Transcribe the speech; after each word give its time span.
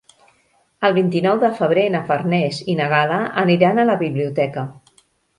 El 0.87 0.93
vint-i-nou 0.93 1.41
de 1.43 1.49
febrer 1.59 1.83
na 1.95 2.01
Farners 2.07 2.61
i 2.73 2.75
na 2.79 2.87
Gal·la 2.93 3.19
aniran 3.41 3.83
a 3.83 3.85
la 3.91 3.97
biblioteca. 4.03 4.65